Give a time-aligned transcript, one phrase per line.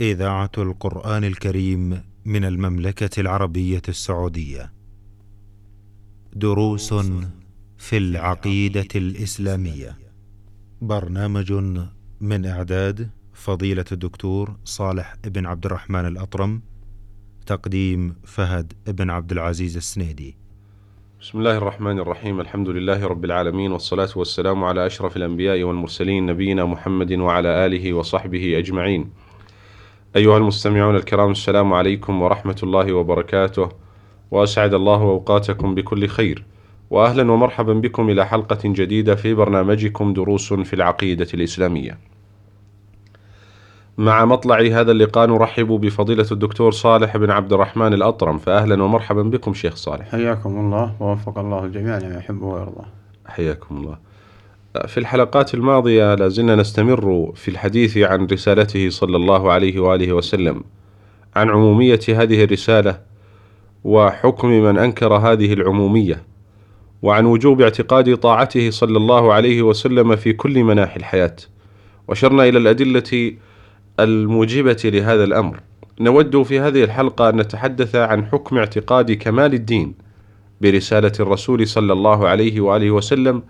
[0.00, 4.72] إذاعة القرآن الكريم من المملكة العربية السعودية.
[6.32, 6.94] دروس
[7.78, 9.98] في العقيدة الإسلامية.
[10.82, 11.52] برنامج
[12.20, 16.62] من إعداد فضيلة الدكتور صالح بن عبد الرحمن الأطرم.
[17.46, 20.36] تقديم فهد بن عبد العزيز السنيدي.
[21.20, 26.64] بسم الله الرحمن الرحيم الحمد لله رب العالمين والصلاة والسلام على أشرف الأنبياء والمرسلين نبينا
[26.64, 29.10] محمد وعلى آله وصحبه أجمعين
[30.16, 33.68] أيها المستمعون الكرام السلام عليكم ورحمة الله وبركاته.
[34.30, 36.44] وأسعد الله أوقاتكم بكل خير.
[36.90, 41.98] وأهلا ومرحبا بكم إلى حلقة جديدة في برنامجكم دروس في العقيدة الإسلامية.
[43.98, 48.38] مع مطلع هذا اللقاء نرحب بفضيلة الدكتور صالح بن عبد الرحمن الأطرم.
[48.38, 50.08] فأهلا ومرحبا بكم شيخ صالح.
[50.08, 52.84] حياكم الله ووفق الله الجميع لما يحب ويرضى.
[53.26, 54.07] حياكم الله.
[54.86, 60.64] في الحلقات الماضية لازلنا نستمر في الحديث عن رسالته صلى الله عليه وآله وسلم
[61.36, 63.00] عن عمومية هذه الرسالة
[63.84, 66.22] وحكم من أنكر هذه العمومية
[67.02, 71.36] وعن وجوب اعتقاد طاعته صلى الله عليه وسلم في كل مناحي الحياة.
[72.08, 73.32] وشرنا إلى الأدلة
[74.00, 75.60] الموجبة لهذا الأمر.
[76.00, 79.94] نود في هذه الحلقة أن نتحدث عن حكم اعتقاد كمال الدين
[80.60, 83.42] برسالة الرسول صلى الله عليه وآله وسلم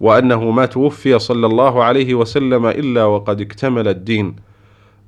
[0.00, 4.36] وأنه ما توفي صلى الله عليه وسلم إلا وقد اكتمل الدين.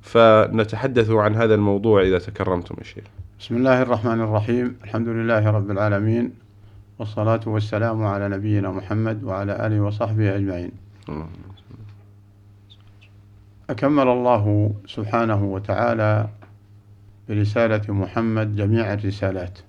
[0.01, 3.03] فنتحدث عن هذا الموضوع إذا تكرمتم يا شيخ.
[3.39, 4.75] بسم الله الرحمن الرحيم.
[4.83, 6.31] الحمد لله رب العالمين
[6.99, 10.71] والصلاة والسلام على نبينا محمد وعلى آله وصحبه أجمعين.
[13.69, 16.27] أكمل الله سبحانه وتعالى
[17.29, 19.59] برسالة محمد جميع الرسالات.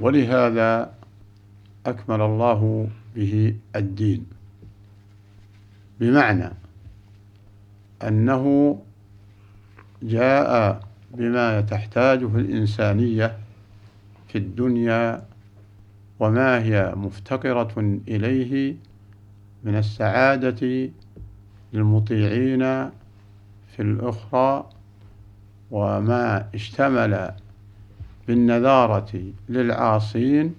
[0.00, 0.90] ولهذا
[1.86, 4.26] أكمل الله به الدين.
[6.00, 6.50] بمعنى
[8.02, 8.78] أنه
[10.02, 10.80] جاء
[11.14, 13.36] بما تحتاجه الإنسانية
[14.28, 15.22] في الدنيا
[16.20, 18.74] وما هي مفتقرة إليه
[19.64, 20.90] من السعادة
[21.72, 22.60] للمطيعين
[23.76, 24.70] في الأخرى
[25.70, 27.30] وما اشتمل
[28.28, 30.54] بالنذارة للعاصين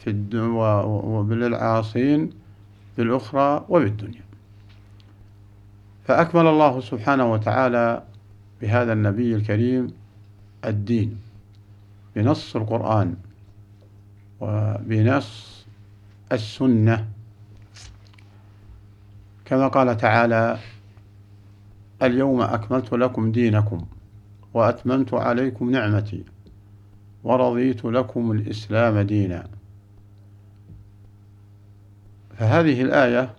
[0.00, 0.10] في
[0.84, 2.30] وبالعاصين
[2.98, 4.24] بالأخرى وبالدنيا.
[6.04, 8.02] فأكمل الله سبحانه وتعالى
[8.62, 9.92] بهذا النبي الكريم
[10.64, 11.18] الدين
[12.16, 13.14] بنص القرآن
[14.40, 15.66] وبنص
[16.32, 17.08] السنة.
[19.44, 20.58] كما قال تعالى
[22.02, 23.86] اليوم أكملت لكم دينكم
[24.54, 26.24] وأتممت عليكم نعمتي
[27.24, 29.59] ورضيت لكم الإسلام دينا.
[32.40, 33.34] فهذه الآية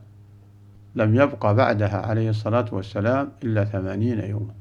[0.95, 4.53] لم يبقى بعدها عليه الصلاة والسلام إلا ثمانين يوما.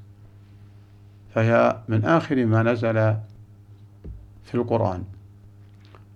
[1.34, 2.94] فهي من آخر ما نزل
[4.44, 5.04] في القرآن.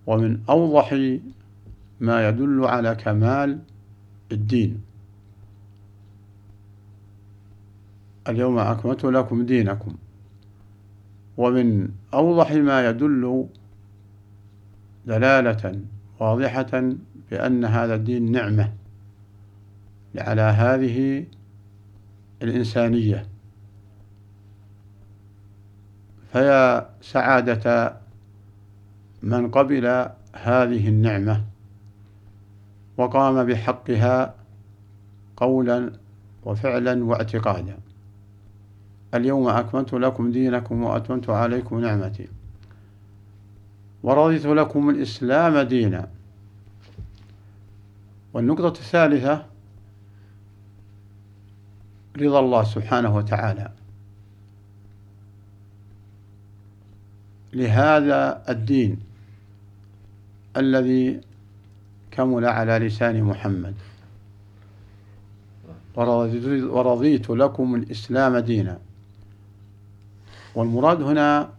[0.07, 0.93] ومن أوضح
[2.01, 3.59] ما يدل على كمال
[4.33, 4.83] الدين.
[8.29, 9.97] اليوم أكملت لكم دينكم.
[11.37, 13.47] ومن أوضح ما يدل
[15.07, 15.81] دلالة
[16.21, 16.93] واضحة
[17.31, 18.73] بأن هذا الدين نعمة
[20.19, 21.27] على هذه
[22.43, 23.27] الإنسانية.
[26.33, 27.97] فيا سعادة
[29.23, 29.87] من قبل
[30.37, 31.45] هذه النعمة
[32.97, 34.35] وقام بحقها
[35.37, 35.93] قولا
[36.45, 37.79] وفعلا واعتقادا.
[39.15, 42.29] اليوم أكملت لكم دينكم وأتممت عليكم نعمتي.
[44.05, 46.09] ورضيت لكم الإسلام دينا.
[48.33, 49.47] والنقطة الثالثة
[52.17, 53.73] رضا الله سبحانه وتعالى.
[57.53, 59.01] لهذا الدين
[60.57, 61.21] الذي
[62.11, 63.75] كمل على لسان محمد.
[65.97, 68.79] ورضيت لكم الإسلام دينا.
[70.55, 71.51] والمراد هنا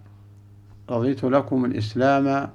[0.90, 2.50] رضيت لكم الإسلام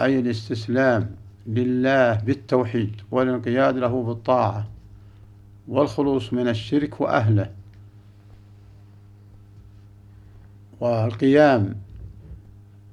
[0.00, 1.10] أي الاستسلام
[1.46, 4.66] لله بالتوحيد والانقياد له بالطاعة
[5.68, 7.50] والخلوص من الشرك وأهله.
[10.80, 11.74] والقيام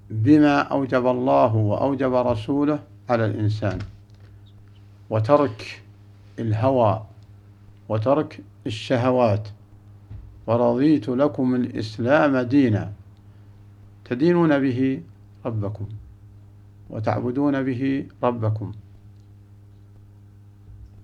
[0.10, 2.80] بما أوجب الله وأوجب رسوله
[3.10, 3.80] على الإنسان
[5.10, 5.81] وترك
[6.40, 7.06] الهوى
[7.90, 9.48] وترك الشهوات.
[10.48, 12.92] ورضيت لكم الإسلام دينا.
[14.05, 15.01] تدينون به
[15.45, 15.88] ربكم
[16.89, 18.71] وتعبدون به ربكم.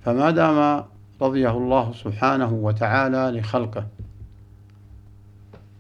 [0.06, 0.86] فما دام
[1.22, 3.88] رضيه الله سبحانه وتعالى لخلقه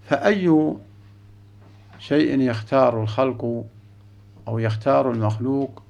[0.04, 0.74] فأي
[2.00, 3.66] شيء يختار الخلق
[4.48, 5.84] أو يختار المخلوق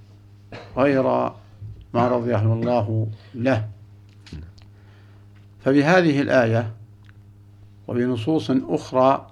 [0.78, 1.04] غير
[1.94, 3.70] ما رضيه الله له؟
[5.60, 6.74] فبهذه الآية
[7.88, 9.32] وبنصوص أخرى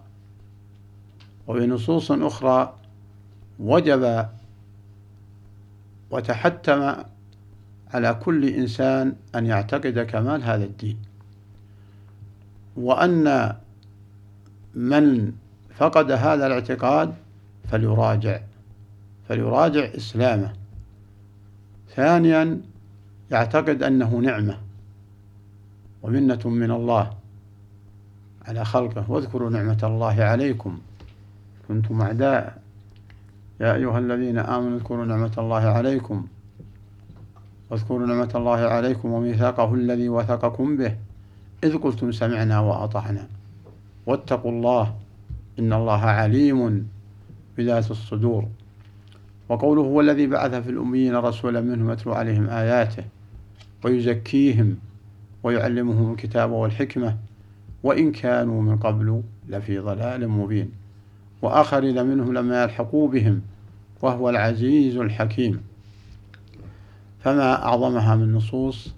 [1.48, 2.74] وبنصوص أخرى
[3.60, 4.26] وجب
[6.12, 6.94] وتحتم
[7.94, 10.98] على كل إنسان أن يعتقد كمال هذا الدين.
[12.78, 13.56] وأن
[14.76, 15.32] من
[15.78, 17.14] فقد هذا الاعتقاد
[17.72, 18.40] فليراجع
[19.30, 20.54] فليراجع إسلامه.
[21.96, 22.62] ثانيا
[23.32, 24.58] يعتقد أنه نعمة
[26.04, 27.14] ومنة من الله
[28.46, 29.12] على خلقه.
[29.12, 30.80] واذكروا نعمة الله عليكم.
[31.68, 32.62] كنتم أعداء.
[33.60, 36.28] يا أيها الذين آمنوا اذكروا نعمة الله عليكم.
[37.70, 40.96] واذكروا نعمة الله عليكم وميثاقه الذي وثقكم به.
[41.64, 43.28] إذ قلتم سمعنا وأطعنا.
[44.06, 44.96] واتقوا الله
[45.60, 46.88] إن الله عليم
[47.58, 48.48] بذات الصدور.
[49.50, 53.04] وقوله هو الذي بعث في الأميين رسولا منهم يتلو عليهم آياته
[53.84, 54.76] ويزكيهم
[55.44, 57.18] ويعلمهم الكتاب والحكمة.
[57.84, 60.87] وإن كانوا من قبل لفي ضلال مبين.
[61.42, 63.42] وآخرين منهم لما يلحقوا بهم
[64.02, 65.62] وهو العزيز الحكيم.
[67.20, 68.94] فما أعظمها من نصوص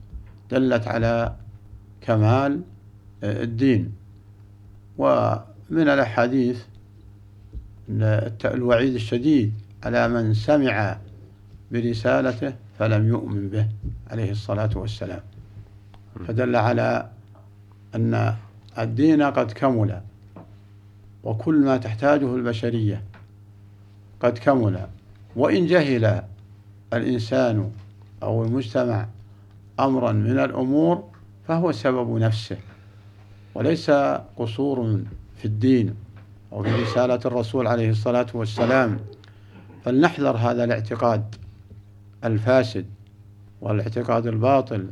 [0.52, 1.36] دلت على
[2.02, 2.62] كمال
[3.24, 3.92] الدين.
[4.98, 5.42] ومن
[5.90, 6.64] الأحاديث
[8.46, 9.54] الوعيد الشديد
[9.84, 10.98] على من سمع
[11.72, 13.68] برسالته فلم يؤمن به
[14.12, 15.22] عليه الصلاة والسلام.
[16.28, 17.10] فدل على
[17.96, 18.36] أن
[18.78, 20.02] الدين قد كمل.
[21.24, 23.04] وكل ما تحتاجه البشرية
[24.20, 24.88] قد كمل.
[25.36, 26.24] وإن جهل
[26.94, 27.72] الإنسان
[28.24, 29.08] أو المجتمع
[29.80, 31.04] أمرا من الأمور
[31.48, 32.58] فهو سبب نفسه
[33.56, 33.92] وليس
[34.38, 35.02] قصور
[35.38, 35.96] في الدين
[36.54, 39.00] أو في رسالة الرسول عليه الصلاة والسلام.
[39.86, 41.36] فلنحذر هذا الاعتقاد
[42.24, 42.86] الفاسد
[43.62, 44.88] والاعتقاد الباطل.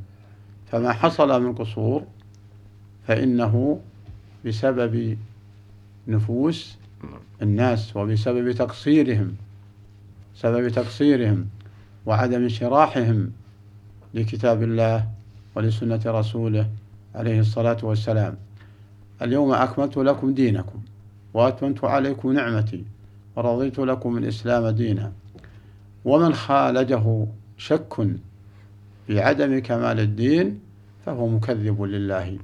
[0.71, 2.03] فما حصل من قصور
[3.07, 3.79] فإنه
[4.45, 5.17] بسبب
[6.07, 6.77] نفوس
[7.41, 9.35] الناس وبسبب تقصيرهم
[10.35, 11.45] سبب تقصيرهم
[12.05, 13.31] وعدم انشراحهم
[14.13, 15.07] لكتاب الله
[15.55, 16.69] ولسنة رسوله
[17.15, 18.37] عليه الصلاة والسلام.
[19.21, 20.81] اليوم أكملت لكم دينكم
[21.33, 22.85] وأتممت عليكم نعمتي
[23.35, 25.11] ورضيت لكم الإسلام دينا.
[26.05, 27.27] ومن خالجه
[27.57, 27.93] شك
[29.07, 30.59] في عدم كمال الدين
[31.05, 32.37] فهو مكذب لله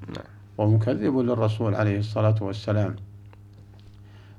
[0.57, 2.95] ومكذب للرسول عليه الصلاة والسلام.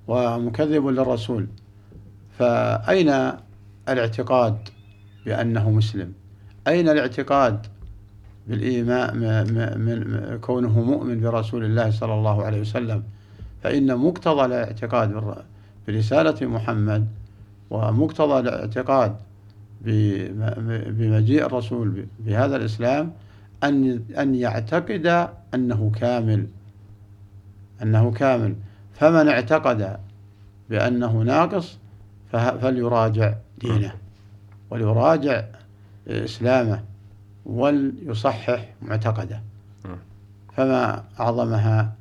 [0.09, 1.47] ومكذب للرسول.
[2.39, 3.09] فأين
[3.89, 4.57] الاعتقاد
[5.27, 6.13] بأنه مسلم؟
[6.69, 7.67] أين الاعتقاد
[8.49, 9.17] بالإيمان
[9.79, 13.03] من كونه مؤمن برسول الله صلى الله عليه وسلم؟
[13.63, 15.35] فإن مقتضى الاعتقاد
[15.89, 17.09] برسالة محمد
[17.71, 19.17] ومقتضى الاعتقاد
[19.81, 23.13] بمجيء الرسول بهذا الإسلام
[23.65, 26.47] أن أن يعتقد أنه كامل.
[27.83, 28.55] أنه كامل.
[28.95, 29.97] فمن اعتقد
[30.71, 31.79] بأنه ناقص
[32.33, 33.95] فليراجع دينه
[34.71, 35.45] وليراجع
[36.09, 36.83] إسلامه
[37.47, 39.41] وليصحح معتقده.
[40.57, 41.93] فما أعظمها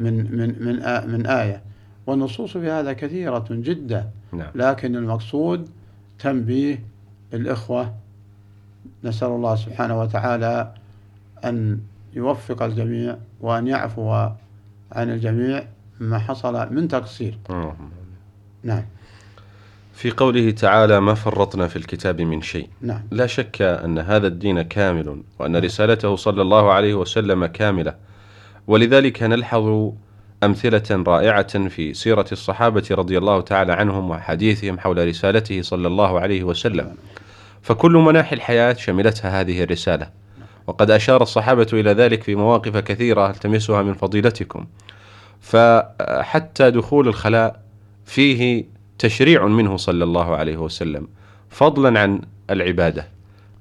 [0.00, 0.76] من من من
[1.12, 1.62] من آية.
[2.06, 4.50] والنصوص في هذا كثيرة جدا نعم.
[4.54, 5.68] لكن المقصود
[6.18, 6.84] تنبيه
[7.34, 7.94] الإخوة.
[9.04, 10.74] نسأل الله سبحانه وتعالى
[11.44, 11.80] أن
[12.14, 14.10] يوفق الجميع وأن يعفو
[14.92, 15.64] عن الجميع.
[16.00, 17.38] ما حصل من تقصير.
[18.62, 18.84] نعم.
[19.94, 22.68] في قوله تعالى ما فرطنا في الكتاب من شيء.
[22.80, 23.02] نعم.
[23.10, 27.94] لا شك أن هذا الدين كامل وأن رسالته صلى الله عليه وسلم كاملة.
[28.66, 29.90] ولذلك نلحظ
[30.42, 36.44] أمثلة رائعة في سيرة الصحابة رضي الله تعالى عنهم وحديثهم حول رسالته صلى الله عليه
[36.44, 36.94] وسلم.
[37.62, 40.10] فكل مناحي الحياة شملتها هذه الرسالة.
[40.66, 44.66] وقد أشار الصحابة إلى ذلك في مواقف كثيرة ألتمسها من فضيلتكم.
[45.40, 47.60] فحتى دخول الخلاء
[48.04, 48.64] فيه
[48.98, 51.08] تشريع منه صلى الله عليه وسلم
[51.50, 53.06] فضلا عن العبادة.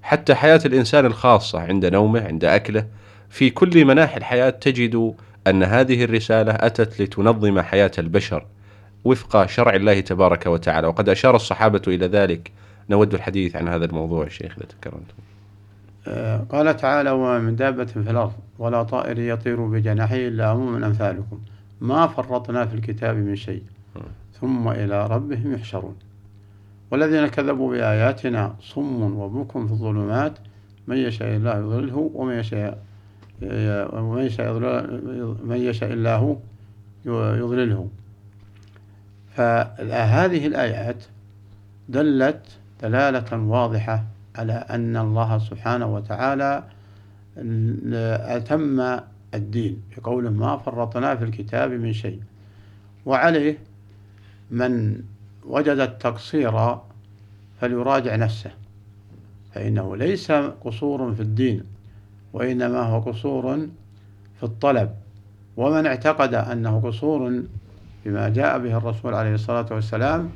[0.01, 2.87] حتى حياة الإنسان الخاصة عند نومه عند أكله
[3.29, 5.13] في كل مناحي الحياة تجد
[5.47, 8.45] أن هذه الرسالة أتت لتنظم حياة البشر
[9.05, 10.87] وفق شرع الله تبارك وتعالى.
[10.87, 12.51] وقد أشار الصحابة إلى ذلك.
[12.89, 15.13] نود الحديث عن هذا الموضوع شيخ إذا تكرمتم
[16.49, 21.39] قال تعالى وما من دابة في الأرض ولا طائر يطير بجناحيه إلا أمم أمثالكم
[21.81, 23.63] ما فرطنا في الكتاب من شيء.
[24.41, 25.95] ثم إلى ربهم يحشرون.
[26.91, 30.33] والذين كذبوا بآياتنا صم وبكم في الظلمات.
[30.87, 32.83] من يشاء الله يضلله ومن يشاء
[33.93, 34.53] ومن يشاء
[35.43, 36.39] من يشاء الله
[37.05, 37.89] يضلله.
[39.35, 41.03] فهذه الآيات
[41.89, 42.41] دلت
[42.81, 44.03] دلالة واضحة
[44.35, 46.63] على أن الله سبحانه وتعالى
[48.37, 48.99] أتم
[49.33, 52.21] الدين بقول ما فرطنا في الكتاب من شيء.
[53.05, 53.57] وعليه
[54.51, 55.01] من
[55.45, 56.77] وجد التقصير
[57.61, 58.51] فليراجع نفسه.
[59.53, 61.63] فإنه ليس قصور في الدين
[62.33, 63.57] وإنما هو قصور
[64.37, 64.89] في الطلب.
[65.57, 67.43] ومن اعتقد أنه قصور
[68.05, 70.29] بما جاء به الرسول عليه الصلاة والسلام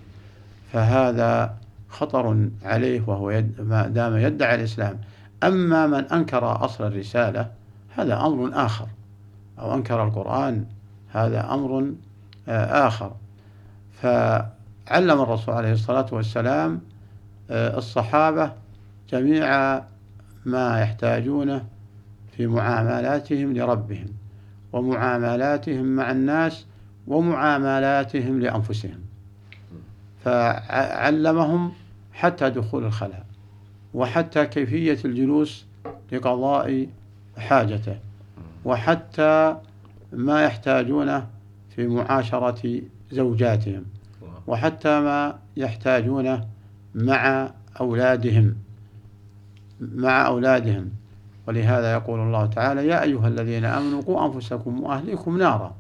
[0.71, 1.57] فهذا
[1.89, 4.99] خطر عليه وهو يد ما دام يدعي الإسلام.
[5.43, 7.60] أما من أنكر أصل الرسالة
[7.95, 8.87] هذا أمر آخر.
[9.59, 10.65] أو أنكر القرآن
[11.11, 11.93] هذا أمر
[12.47, 13.11] آه، آخر.
[14.01, 16.81] فعلم الرسول عليه الصلاة والسلام
[17.51, 18.53] آه، الصحابة
[19.09, 19.81] جميع
[20.45, 21.65] ما يحتاجونه
[22.37, 24.07] في معاملاتهم لربهم
[24.73, 26.65] ومعاملاتهم مع الناس
[27.07, 28.99] ومعاملاتهم لأنفسهم.
[30.25, 31.71] فعلمهم
[32.13, 33.25] حتى دخول الخلاء
[33.93, 35.65] وحتى كيفية الجلوس
[36.11, 36.87] لقضاء
[37.41, 37.97] حاجته.
[38.65, 39.57] وحتى
[40.13, 41.27] ما يحتاجونه
[41.75, 42.81] في معاشرة
[43.11, 43.85] زوجاتهم.
[44.47, 46.47] وحتى ما يحتاجونه
[46.95, 48.55] مع أولادهم.
[49.81, 50.89] مع أولادهم.
[51.47, 55.75] ولهذا يقول الله تعالى يا أيها الذين آمنوا قوا أنفسكم وأهليكم نارا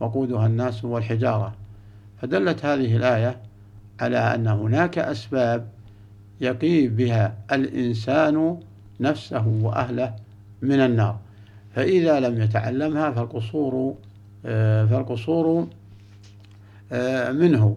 [0.00, 1.54] وقودها الناس والحجارة.
[2.22, 3.40] فدلت هذه الآية
[4.00, 5.68] على أن هناك أسباب
[6.40, 8.60] يقي بها الإنسان
[9.00, 10.14] نفسه وأهله
[10.62, 11.18] من النار.
[11.74, 13.94] فإذا لم يتعلمها فالقصور
[14.46, 15.68] آه، فالقصور
[16.92, 17.76] آه، منه.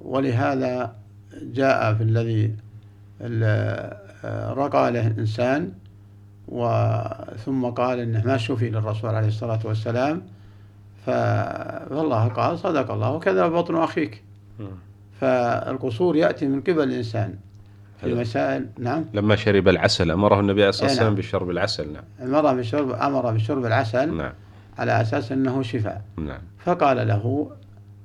[0.00, 0.94] ولهذا
[1.42, 2.54] جاء في الذي
[4.54, 5.72] رقى له إنسان
[7.44, 10.22] ثم قال إنه ما شفي للرسول عليه الصلاة والسلام
[11.06, 14.22] فالله قال صدق الله وكذا بطن أخيك.
[15.20, 17.34] فالقصور يأتي من قبل الإنسان.
[18.00, 19.04] في مسائل نعم.
[19.14, 21.18] لما شرب العسل أمره النبي عليه الصلاة والسلام نعم.
[21.18, 22.04] بشرب العسل نعم.
[22.22, 24.32] أمره بشرب أمر بشرب العسل نعم.
[24.78, 26.02] على أساس أنه شفاء.
[26.16, 26.40] نعم.
[26.58, 27.50] فقال له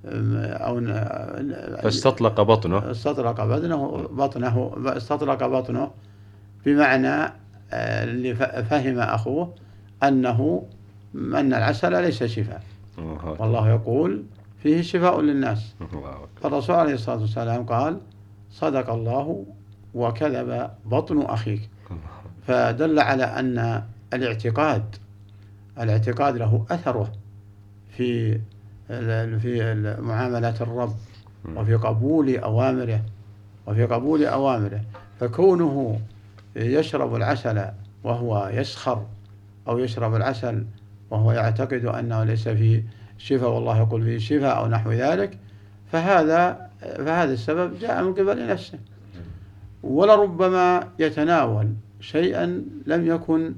[0.06, 0.82] أو
[1.82, 2.92] فاستطلق بطنه.
[2.92, 5.92] استطلق بطنه بطنه استطلق بطنه
[6.66, 7.34] بمعنى
[7.74, 9.56] آه، اللي فهم أخوه
[10.04, 10.66] أنه
[11.16, 12.64] أن العسل ليس شفاء.
[13.40, 14.24] والله يقول
[14.64, 15.76] فيه شفاء للناس.
[16.42, 17.98] فالرسول عليه الصلاة والسلام قال
[18.52, 19.46] صدق الله
[19.94, 21.70] وكذب بطن أخيك.
[22.48, 23.84] فدل على أن
[24.14, 24.96] الاعتقاد
[25.80, 27.12] الاعتقاد له أثره
[27.98, 28.40] في
[29.40, 30.96] في معاملات الرب
[31.56, 33.02] وفي قبول أوامره
[33.68, 34.82] وفي قبول أوامره.
[35.20, 36.00] فكونه
[36.56, 37.66] يشرب العسل
[38.04, 39.06] وهو يسخر
[39.68, 40.66] أو يشرب العسل
[41.10, 42.84] وهو يعتقد أنه ليس فيه
[43.18, 45.38] شفاء والله يقول فيه شفاء أو نحو ذلك
[45.92, 48.80] فهذا فهذا السبب جاء من قبل نفسه.
[49.84, 53.54] ولربما يتناول شيئا لم يكن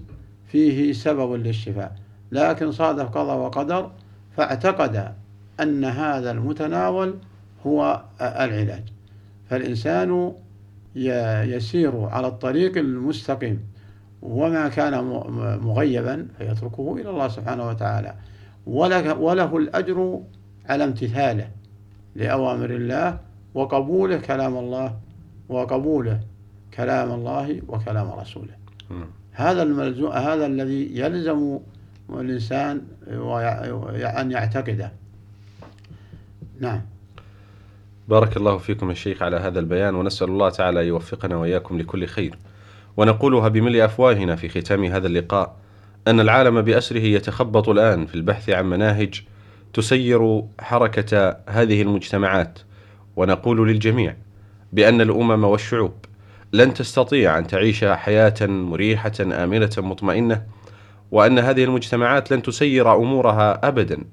[0.47, 1.95] فيه سبب للشفاء
[2.31, 3.91] لكن صادف قضاء وقدر
[4.37, 5.13] فاعتقد
[5.59, 7.15] أن هذا المتناول
[7.65, 8.83] هو العلاج.
[9.49, 10.33] فالإنسان
[11.55, 13.59] يسير على الطريق المستقيم
[14.21, 15.03] وما كان
[15.61, 18.15] مغيبا فيتركه إلى الله سبحانه وتعالى.
[18.65, 20.19] وله, وله الأجر
[20.69, 21.47] على امتثاله
[22.15, 23.17] لأوامر الله
[23.53, 24.95] وقبوله كلام الله
[25.49, 26.19] وقبوله
[26.73, 28.53] كلام الله وكلام رسوله.
[29.31, 31.59] هذا الملزوم هذا الذي يلزم
[32.09, 32.81] الإنسان
[34.21, 34.91] أن يعتقده.
[36.59, 36.81] نعم.
[38.07, 42.37] بارك الله فيكم يا شيخ على هذا البيان ونسأل الله تعالى يوفقنا وإياكم لكل خير.
[42.97, 45.55] ونقولها بملء أفواهنا في ختام هذا اللقاء
[46.07, 49.23] أن العالم بأسره يتخبط الآن في البحث عن مناهج
[49.73, 52.59] تسير حركة هذه المجتمعات
[53.15, 54.15] ونقول للجميع
[54.73, 55.93] بأن الأمم والشعوب
[56.53, 60.43] لن تستطيع أن تعيش حياة مريحة آمنة مطمئنة
[61.11, 64.03] وأن هذه المجتمعات لن تسير أمورها أبدا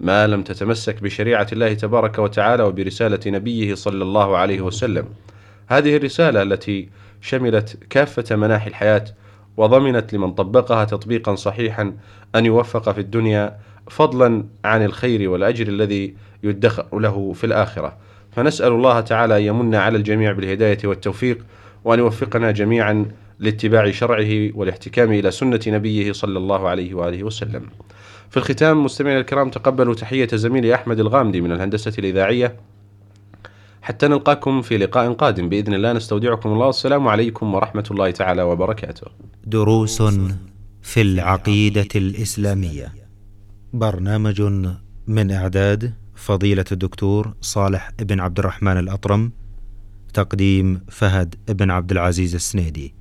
[0.00, 5.04] ما لم تتمسك بشريعة الله تبارك وتعالى وبرسالة نبيه صلى الله عليه وسلم.
[5.66, 6.88] هذه الرسالة التي
[7.20, 9.04] شملت كافة مناحي الحياة
[9.56, 11.92] وضمنت لمن طبقها تطبيقا صحيحا
[12.34, 13.58] أن يوفق في الدنيا
[13.90, 18.09] فضلا عن الخير والأجر الذي يدخر له في الآخرة.
[18.32, 21.38] فنسأل الله تعالى أن يمن على الجميع بالهداية والتوفيق
[21.84, 23.06] وأن يوفقنا جميعا
[23.38, 27.66] لاتباع شرعه والاحتكام إلى سنة نبيه صلى الله عليه وآله وسلم.
[28.30, 32.56] في الختام مستمعينا الكرام تقبلوا تحية زميلي أحمد الغامدي من الهندسة الإذاعية.
[33.82, 35.48] حتى نلقاكم في لقاء قادم.
[35.48, 36.68] بإذن الله نستودعكم الله.
[36.68, 39.06] السلام عليكم ورحمة الله تعالى وبركاته.
[39.44, 40.02] دروس
[40.82, 42.92] في العقيدة الإسلامية.
[43.72, 44.42] برنامج
[45.06, 49.32] من إعداد فضيلة الدكتور صالح بن عبد الرحمن الأطرم
[50.14, 52.94] تقديم فهد بن عبد العزيز السنيدي.